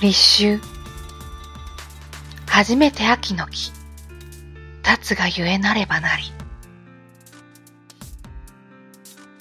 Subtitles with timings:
[0.00, 0.60] 立秋。
[2.46, 3.72] 初めて秋の木。
[4.84, 6.22] 立つがゆえなればなり。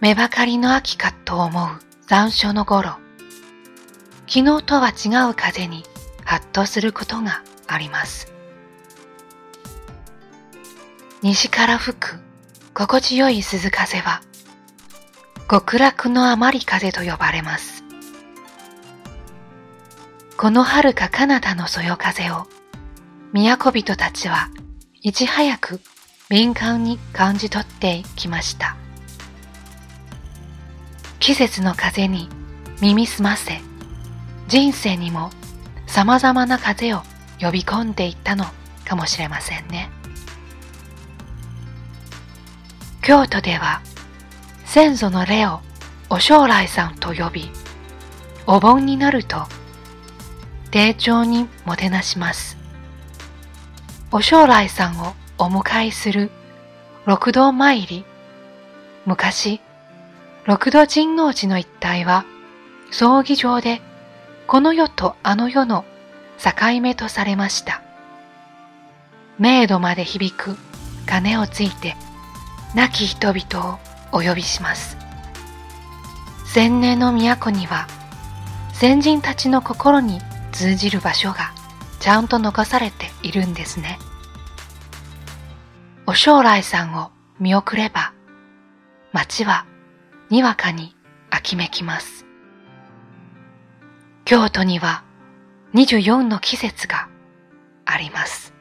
[0.00, 1.68] 目ばかりの秋かと思う
[2.06, 2.90] 残暑の頃。
[4.28, 5.82] 昨日とは違う風に
[6.24, 8.32] ハッとすることがあります。
[11.20, 12.20] 西から吹く
[12.74, 14.20] 心地よい鈴風は
[15.50, 17.83] 極楽の余り風と呼ばれます。
[20.44, 22.46] この遥か彼方のそよ風を
[23.32, 24.50] 都人たちは
[25.00, 25.80] いち早く
[26.28, 28.76] 敏感に感じ取ってきました。
[31.18, 32.28] 季節の風に
[32.82, 33.62] 耳すませ、
[34.46, 35.30] 人生にも
[35.86, 37.00] 様々な風を
[37.40, 38.44] 呼び込んでいったの
[38.84, 39.88] かもしれませんね。
[43.00, 43.80] 京都では
[44.66, 45.60] 先祖の霊を
[46.10, 47.50] お将来さんと呼び、
[48.46, 49.46] お盆になると
[50.74, 52.56] 丁重にもてなします。
[54.10, 56.32] お将来さんをお迎えする
[57.06, 58.04] 六道参り。
[59.06, 59.60] 昔、
[60.46, 62.24] 六道神王寺の一帯は
[62.90, 63.82] 葬儀場で
[64.48, 65.84] この世とあの世の
[66.42, 67.80] 境目とされました。
[69.38, 70.56] 明度まで響く
[71.06, 71.94] 鐘をついて
[72.74, 73.78] 亡き人々を
[74.10, 74.96] お呼びします。
[76.52, 77.86] 千年の都には
[78.72, 80.18] 先人たちの心に
[80.54, 81.52] 通じる場所が
[81.98, 83.98] ちゃんと残されているんですね。
[86.06, 87.10] お将来さんを
[87.40, 88.14] 見送れば、
[89.12, 89.66] 街は
[90.30, 90.94] にわかに
[91.30, 92.24] 秋めきます。
[94.24, 95.02] 京都には
[95.74, 97.08] 24の季節が
[97.84, 98.53] あります。